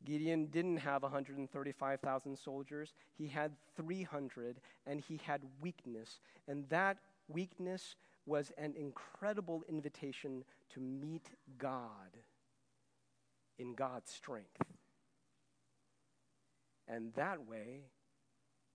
[0.04, 2.94] Gideon didn't have 135,000 soldiers.
[3.14, 6.20] He had 300, and he had weakness.
[6.46, 12.16] And that weakness was an incredible invitation to meet God
[13.58, 14.62] in God's strength.
[16.86, 17.82] And that way,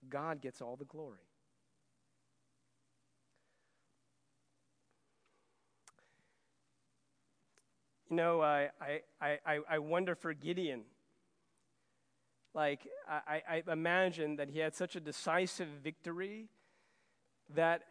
[0.10, 1.33] God gets all the glory.
[8.14, 8.70] You know, I,
[9.20, 10.82] I, I, I wonder for Gideon.
[12.54, 16.46] Like, I, I imagine that he had such a decisive victory
[17.56, 17.82] that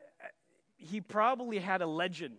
[0.76, 2.36] he probably had a legend.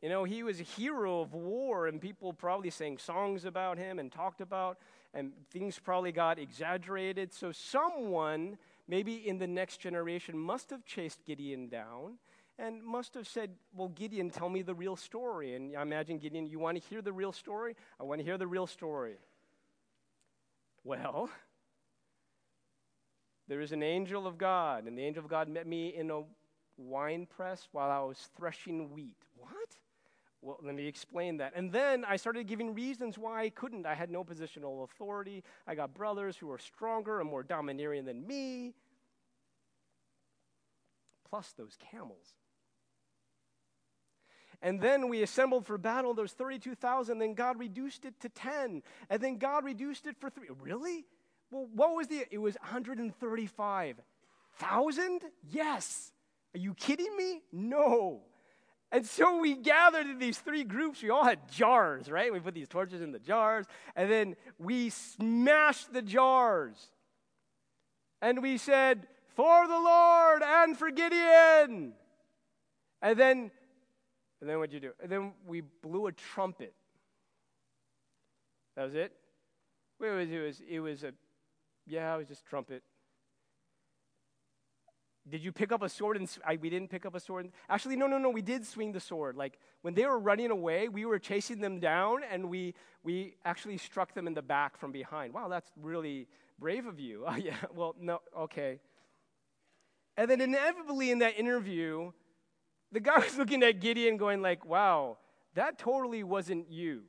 [0.00, 3.98] You know, he was a hero of war, and people probably sang songs about him
[3.98, 4.78] and talked about,
[5.12, 7.34] and things probably got exaggerated.
[7.34, 8.56] So, someone,
[8.88, 12.14] maybe in the next generation, must have chased Gideon down
[12.58, 15.54] and must have said, Well, Gideon, tell me the real story.
[15.54, 17.76] And I imagine Gideon, you want to hear the real story?
[18.00, 19.16] I want to hear the real story.
[20.84, 21.30] Well,
[23.48, 26.22] there is an angel of God, and the angel of God met me in a
[26.76, 29.16] wine press while I was threshing wheat.
[29.36, 29.76] What?
[30.40, 31.52] Well, let me explain that.
[31.56, 33.86] And then I started giving reasons why I couldn't.
[33.86, 35.42] I had no positional authority.
[35.66, 38.74] I got brothers who were stronger and more domineering than me.
[41.28, 42.34] Plus those camels.
[44.62, 46.14] And then we assembled for battle.
[46.14, 47.18] There was 32,000.
[47.18, 48.82] Then God reduced it to 10.
[49.10, 50.48] And then God reduced it for three.
[50.60, 51.04] Really?
[51.50, 52.24] Well, what was the?
[52.30, 55.20] It was 135,000?
[55.50, 56.12] Yes.
[56.54, 57.40] Are you kidding me?
[57.52, 58.20] No.
[58.92, 61.02] And so we gathered in these three groups.
[61.02, 62.32] We all had jars, right?
[62.32, 63.66] We put these torches in the jars.
[63.96, 66.76] And then we smashed the jars.
[68.22, 71.94] And we said, For the Lord and for Gideon.
[73.02, 73.50] And then
[74.44, 74.90] and then what'd you do?
[75.02, 76.74] And then we blew a trumpet.
[78.76, 79.10] That was it?
[80.02, 81.14] It was, it was, it was a,
[81.86, 82.82] yeah, it was just trumpet.
[85.26, 86.18] Did you pick up a sword?
[86.18, 87.48] And I, we didn't pick up a sword.
[87.70, 88.28] Actually, no, no, no.
[88.28, 89.34] We did swing the sword.
[89.34, 93.78] Like when they were running away, we were chasing them down, and we we actually
[93.78, 95.32] struck them in the back from behind.
[95.32, 96.28] Wow, that's really
[96.58, 97.24] brave of you.
[97.28, 97.56] Oh, yeah.
[97.74, 98.20] Well, no.
[98.40, 98.80] Okay.
[100.18, 102.12] And then inevitably in that interview,
[102.94, 105.18] the guy was looking at Gideon going like, wow,
[105.54, 107.02] that totally wasn't you.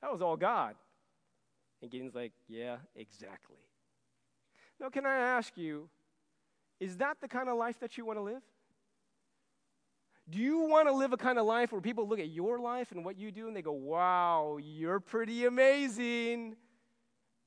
[0.00, 0.74] That was all God.
[1.82, 3.56] And Gideon's like, Yeah, exactly.
[4.80, 5.88] Now, can I ask you,
[6.80, 8.42] is that the kind of life that you want to live?
[10.30, 12.92] Do you want to live a kind of life where people look at your life
[12.92, 16.56] and what you do and they go, wow, you're pretty amazing?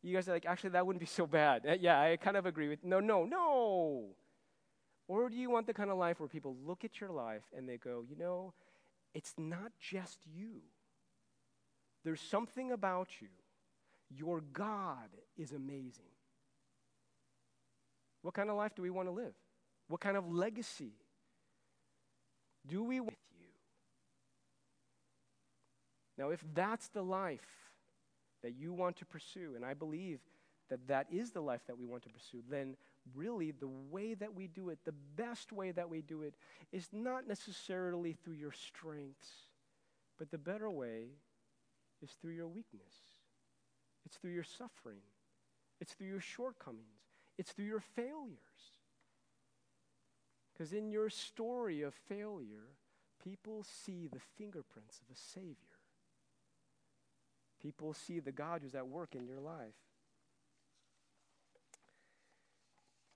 [0.03, 1.63] You guys are like, actually, that wouldn't be so bad.
[1.81, 2.83] Yeah, I kind of agree with.
[2.83, 4.15] No, no, no.
[5.07, 7.69] Or do you want the kind of life where people look at your life and
[7.69, 8.53] they go, you know,
[9.13, 10.61] it's not just you.
[12.03, 13.29] There's something about you.
[14.09, 16.11] Your God is amazing.
[18.21, 19.33] What kind of life do we want to live?
[19.87, 20.93] What kind of legacy
[22.67, 23.45] do we with you?
[26.17, 27.45] Now, if that's the life
[28.41, 30.19] that you want to pursue, and I believe
[30.69, 32.75] that that is the life that we want to pursue, then
[33.13, 36.35] really the way that we do it, the best way that we do it,
[36.71, 39.29] is not necessarily through your strengths,
[40.17, 41.07] but the better way
[42.01, 42.93] is through your weakness.
[44.05, 45.01] It's through your suffering.
[45.81, 46.85] It's through your shortcomings.
[47.37, 48.37] It's through your failures.
[50.53, 52.69] Because in your story of failure,
[53.21, 55.55] people see the fingerprints of a Savior.
[57.61, 59.73] People see the God who's at work in your life.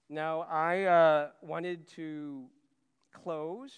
[0.10, 2.46] Now, I uh, wanted to
[3.14, 3.74] close.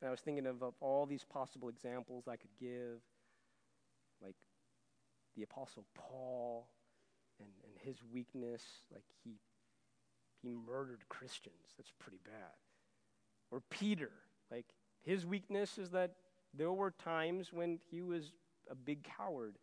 [0.00, 3.00] and I was thinking of, of all these possible examples I could give,
[4.22, 4.36] like
[5.36, 6.68] the Apostle Paul
[7.40, 8.62] and, and his weakness,
[8.92, 9.38] like he
[10.42, 11.74] he murdered Christians.
[11.76, 12.54] That's pretty bad.
[13.50, 14.12] Or Peter,
[14.50, 14.66] like
[15.02, 16.12] his weakness is that
[16.54, 18.32] there were times when he was
[18.70, 19.56] a big coward.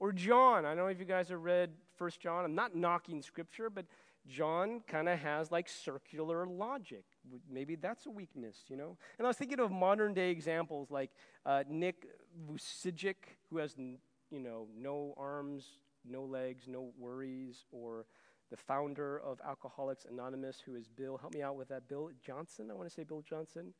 [0.00, 2.44] Or John, I don't know if you guys have read First John.
[2.44, 3.86] I'm not knocking scripture, but
[4.28, 7.04] John kind of has like circular logic.
[7.50, 8.96] Maybe that's a weakness, you know?
[9.18, 11.10] And I was thinking of modern day examples like
[11.44, 12.06] uh, Nick
[12.48, 13.16] Vujicic,
[13.50, 15.66] who has, you know, no arms,
[16.08, 18.06] no legs, no worries, or
[18.50, 21.16] the founder of Alcoholics Anonymous, who is Bill.
[21.16, 21.88] Help me out with that.
[21.88, 22.70] Bill Johnson.
[22.70, 23.72] I want to say Bill Johnson.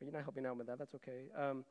[0.00, 0.78] You're not helping out with that.
[0.78, 1.28] That's okay.
[1.36, 1.64] Um,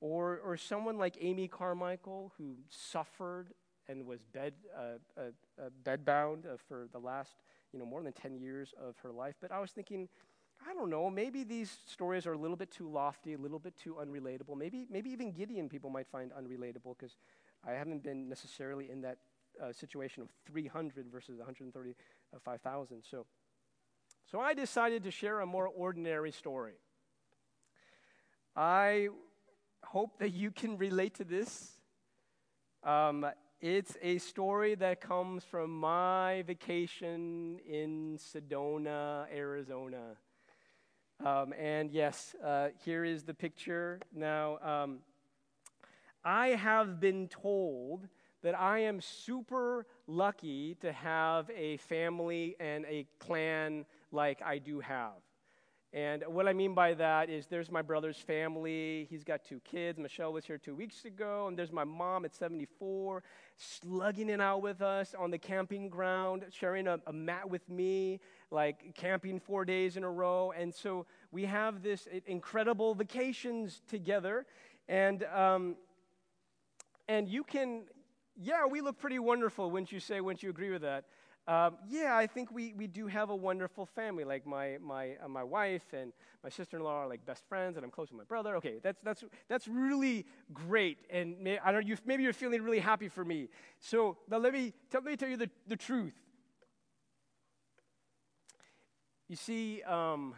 [0.00, 3.52] or, or someone like Amy Carmichael, who suffered
[3.88, 5.22] and was bed, uh, uh,
[5.60, 7.32] uh, bedbound for the last,
[7.72, 9.34] you know, more than 10 years of her life.
[9.40, 10.08] But I was thinking,
[10.66, 13.76] I don't know, maybe these stories are a little bit too lofty, a little bit
[13.76, 14.56] too unrelatable.
[14.56, 17.16] Maybe, maybe even Gideon people might find unrelatable because
[17.66, 19.18] I haven't been necessarily in that
[19.62, 23.02] uh, situation of 300 versus 135,000.
[23.08, 23.26] So,
[24.30, 26.74] so I decided to share a more ordinary story.
[28.56, 29.08] I
[29.84, 31.72] hope that you can relate to this.
[32.82, 33.26] Um,
[33.66, 40.18] it's a story that comes from my vacation in Sedona, Arizona.
[41.24, 44.00] Um, and yes, uh, here is the picture.
[44.14, 44.98] Now, um,
[46.22, 48.06] I have been told
[48.42, 54.80] that I am super lucky to have a family and a clan like I do
[54.80, 55.22] have.
[55.94, 59.06] And what I mean by that is there's my brother's family.
[59.08, 59.96] He's got two kids.
[59.96, 61.46] Michelle was here two weeks ago.
[61.46, 63.22] And there's my mom at 74,
[63.56, 68.18] slugging it out with us on the camping ground, sharing a, a mat with me,
[68.50, 70.50] like camping four days in a row.
[70.50, 74.46] And so we have this incredible vacations together.
[74.88, 75.76] And, um,
[77.06, 77.84] and you can,
[78.36, 81.04] yeah, we look pretty wonderful, wouldn't you say, wouldn't you agree with that?
[81.46, 84.24] Um, yeah, I think we, we do have a wonderful family.
[84.24, 87.76] Like my, my, uh, my wife and my sister in law are like best friends,
[87.76, 88.56] and I'm close with my brother.
[88.56, 90.24] Okay, that's, that's, that's really
[90.54, 90.98] great.
[91.10, 93.48] And may, I don't you, maybe you're feeling really happy for me.
[93.78, 96.14] So now let me, tell, let me tell you the, the truth.
[99.28, 100.34] You see, um,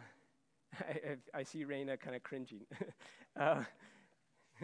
[0.79, 2.65] I, I, see Raina kind of cringing.
[3.39, 3.63] uh,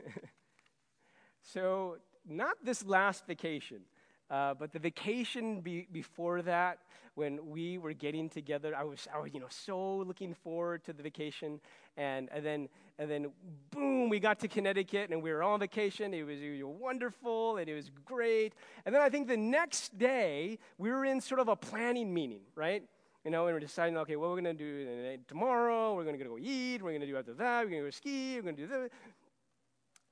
[1.41, 3.82] so not this last vacation,
[4.30, 6.80] uh, but the vacation be, before that,
[7.15, 10.93] when we were getting together, I was, I was, you know, so looking forward to
[10.93, 11.59] the vacation,
[11.95, 13.32] and, and then, and then,
[13.69, 16.13] boom, we got to Connecticut, and we were on vacation.
[16.13, 18.53] It was, it was wonderful, and it was great.
[18.86, 22.41] And then I think the next day, we were in sort of a planning meeting,
[22.55, 22.84] right?
[23.24, 25.95] You know, and we're deciding, okay, what we're going to do tomorrow.
[25.95, 26.82] We're going to go eat.
[26.82, 27.63] We're going to do after that.
[27.63, 28.36] We're going to go ski.
[28.36, 28.89] We're going to do that.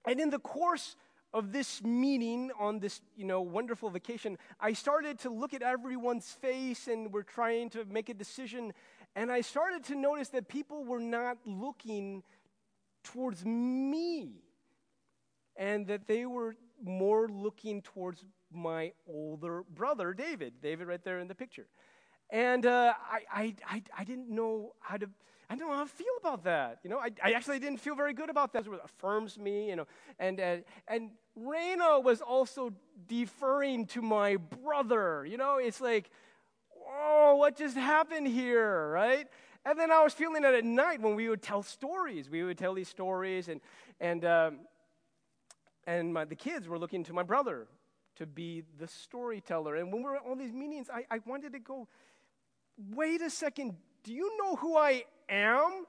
[0.06, 0.96] And in the course
[1.34, 6.30] of this meeting on this you know wonderful vacation i started to look at everyone's
[6.42, 8.74] face and we're trying to make a decision
[9.16, 12.24] and i started to notice that people were not looking
[13.04, 14.44] towards me
[15.56, 21.28] and that they were more looking towards my older brother david david right there in
[21.28, 21.68] the picture
[22.32, 25.08] And uh, I, I, I, I didn't know how to.
[25.50, 26.80] I didn't know how to feel about that.
[26.84, 28.66] You know, I, I actually didn't feel very good about that.
[28.66, 29.88] It affirms me, you know.
[30.18, 30.58] And, uh,
[30.88, 32.74] and Reno was also
[33.08, 35.26] deferring to my brother.
[35.26, 36.10] You know, it's like,
[36.88, 39.28] oh, what just happened here, right?
[39.66, 42.30] And then I was feeling it at night when we would tell stories.
[42.30, 43.62] We would tell these stories, and,
[44.00, 44.60] and, um,
[45.86, 47.68] and my, the kids were looking to my brother
[48.16, 49.76] to be the storyteller.
[49.76, 51.88] And when we were at all these meetings, I, I wanted to go,
[52.94, 55.86] wait a second, do you know who I am?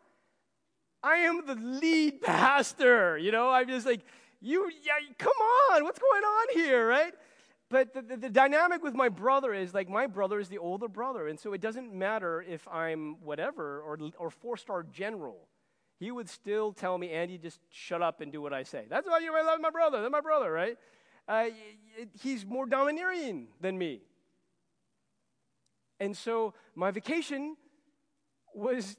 [1.02, 3.18] I am the lead pastor.
[3.18, 4.02] You know, I'm just like,
[4.42, 5.32] you, yeah, come
[5.70, 7.14] on, what's going on here, right?
[7.70, 10.88] But the, the, the, dynamic with my brother is like my brother is the older
[10.88, 15.48] brother, and so it doesn't matter if I'm whatever or, or four star general.
[15.98, 18.84] He would still tell me, Andy, just shut up and do what I say.
[18.90, 20.00] That's why you love my brother.
[20.00, 20.76] That's my brother, right?
[21.28, 21.46] Uh,
[22.20, 24.02] he's more domineering than me.
[26.00, 27.56] And so my vacation
[28.52, 28.96] was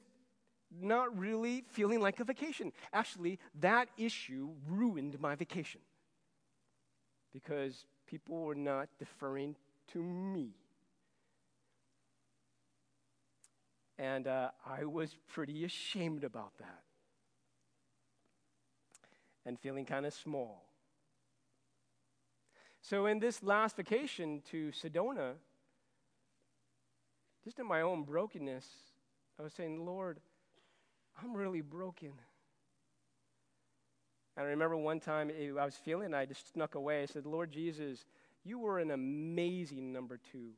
[0.81, 2.71] not really feeling like a vacation.
[2.91, 5.81] Actually, that issue ruined my vacation
[7.31, 9.55] because people were not deferring
[9.91, 10.51] to me.
[13.97, 16.81] And uh, I was pretty ashamed about that
[19.45, 20.65] and feeling kind of small.
[22.81, 25.35] So, in this last vacation to Sedona,
[27.43, 28.65] just in my own brokenness,
[29.39, 30.19] I was saying, Lord,
[31.21, 32.13] I'm really broken.
[34.35, 37.03] And I remember one time eh, I was feeling, I just snuck away.
[37.03, 38.05] I said, Lord Jesus,
[38.43, 40.51] you were an amazing number two.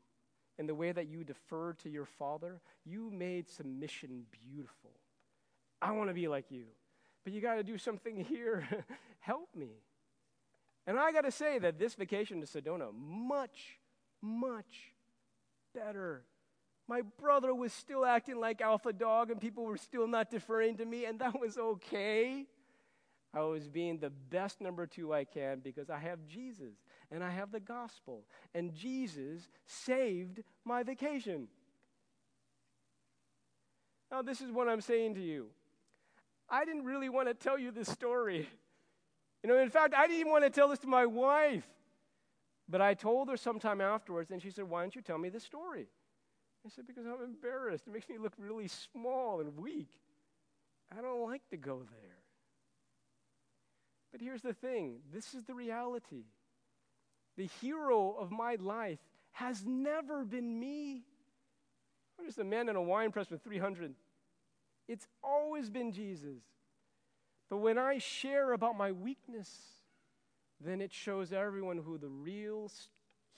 [0.57, 4.91] In the way that you deferred to your father, you made submission beautiful.
[5.81, 6.65] I want to be like you.
[7.25, 8.67] But you got to do something here.
[9.19, 9.71] Help me.
[10.87, 13.79] And I got to say that this vacation to Sedona, much,
[14.21, 14.93] much
[15.73, 16.23] better.
[16.87, 20.85] My brother was still acting like alpha dog, and people were still not deferring to
[20.85, 22.45] me, and that was okay.
[23.33, 26.73] I was being the best number two I can because I have Jesus
[27.11, 28.23] and I have the gospel.
[28.53, 31.49] And Jesus saved my vacation.
[34.09, 35.47] Now, this is what I'm saying to you.
[36.49, 38.47] I didn't really want to tell you this story.
[39.43, 41.67] You know, in fact, I didn't even want to tell this to my wife.
[42.69, 45.39] But I told her sometime afterwards, and she said, Why don't you tell me the
[45.39, 45.87] story?
[46.65, 47.85] I said, Because I'm embarrassed.
[47.87, 49.89] It makes me look really small and weak.
[50.97, 52.17] I don't like to go there.
[54.11, 56.23] But here's the thing this is the reality.
[57.37, 58.99] The hero of my life
[59.33, 61.03] has never been me.
[62.17, 63.93] I'm just a man in a wine press with 300.
[64.87, 66.39] It's always been Jesus.
[67.49, 69.49] But when I share about my weakness,
[70.63, 72.71] then it shows everyone who the real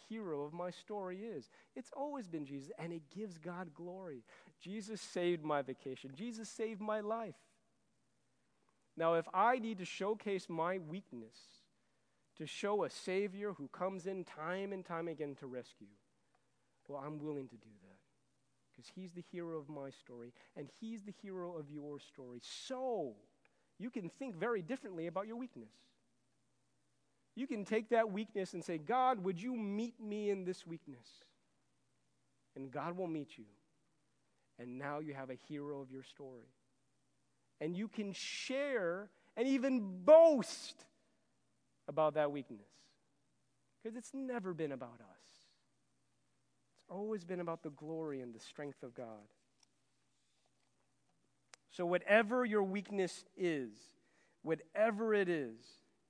[0.10, 1.50] hero of my story is.
[1.76, 4.24] It's always been Jesus, and it gives God glory.
[4.62, 7.36] Jesus saved my vacation, Jesus saved my life.
[8.96, 11.38] Now, if I need to showcase my weakness
[12.38, 15.88] to show a Savior who comes in time and time again to rescue,
[16.88, 17.98] well, I'm willing to do that
[18.72, 22.40] because He's the hero of my story and He's the hero of your story.
[22.42, 23.14] So,
[23.78, 25.70] you can think very differently about your weakness.
[27.38, 31.08] You can take that weakness and say, God, would you meet me in this weakness?
[32.56, 33.46] And God will meet you.
[34.58, 36.48] And now you have a hero of your story
[37.62, 40.84] and you can share and even boast
[41.88, 42.68] about that weakness.
[43.84, 45.28] Because it's never been about us,
[46.80, 49.28] it's always been about the glory and the strength of God.
[51.70, 53.74] So, whatever your weakness is,
[54.42, 55.54] whatever it is,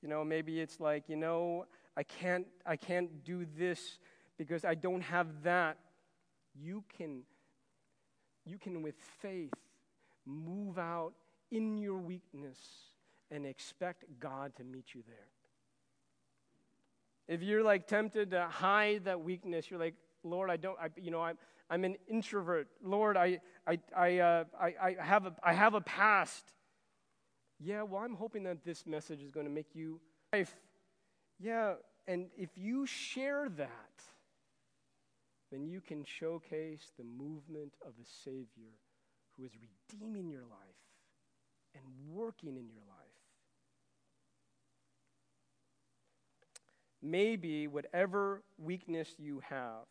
[0.02, 4.00] you know, maybe it's like, you know, I can't, I can't do this
[4.38, 5.78] because I don't have that.
[6.60, 7.24] You can,
[8.46, 9.54] you can with faith
[10.26, 11.14] move out
[11.52, 12.58] in your weakness
[13.32, 15.18] and expect God to meet you there.
[17.28, 21.12] If you're like tempted to hide that weakness, you're like, Lord, I don't, I, you
[21.12, 21.38] know, I'm,
[21.70, 22.68] I'm an introvert.
[22.82, 26.54] Lord, I, I, I, uh, I, I, have a, I have a past.
[27.60, 30.00] Yeah, well, I'm hoping that this message is going to make you
[30.32, 30.56] life.
[31.40, 31.76] Yeah,
[32.08, 34.04] and if you share that,
[35.52, 38.74] then you can showcase the movement of a Savior
[39.36, 40.58] who is redeeming your life
[41.74, 43.08] and working in your life.
[47.02, 49.86] Maybe whatever weakness you have,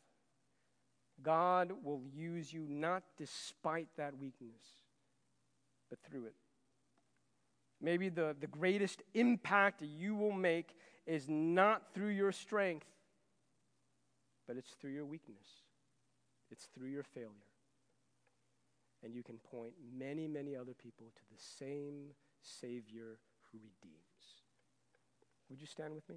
[1.22, 4.62] God will use you not despite that weakness,
[5.88, 6.34] but through it.
[7.80, 10.74] Maybe the, the greatest impact you will make
[11.06, 12.86] is not through your strength,
[14.46, 15.36] but it's through your weakness.
[16.50, 17.30] it's through your failure.
[19.04, 22.12] And you can point many, many other people to the same
[22.42, 23.18] Savior
[23.52, 23.96] who redeems.
[25.50, 26.16] Would you stand with me?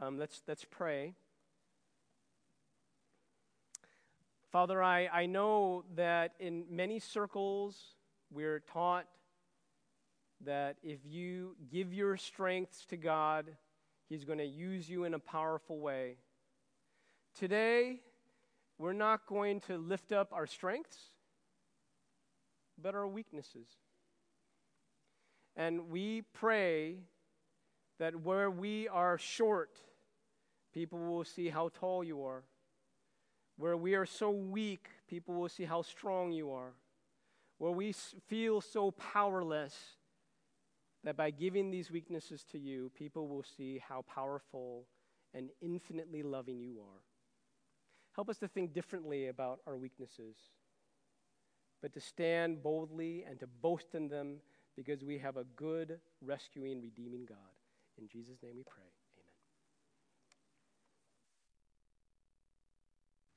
[0.00, 1.14] Um, let's, let's pray.
[4.52, 7.94] Father, I, I know that in many circles
[8.30, 9.06] we're taught
[10.44, 13.46] that if you give your strengths to God,
[14.10, 16.16] He's going to use you in a powerful way.
[17.34, 18.00] Today,
[18.76, 20.98] we're not going to lift up our strengths,
[22.76, 23.68] but our weaknesses.
[25.56, 26.96] And we pray
[27.98, 29.78] that where we are short,
[30.74, 32.42] people will see how tall you are.
[33.56, 36.72] Where we are so weak, people will see how strong you are.
[37.58, 37.92] Where we
[38.28, 39.74] feel so powerless,
[41.04, 44.86] that by giving these weaknesses to you, people will see how powerful
[45.34, 47.02] and infinitely loving you are.
[48.14, 50.36] Help us to think differently about our weaknesses,
[51.80, 54.36] but to stand boldly and to boast in them
[54.76, 57.38] because we have a good, rescuing, redeeming God.
[57.98, 58.91] In Jesus' name we pray.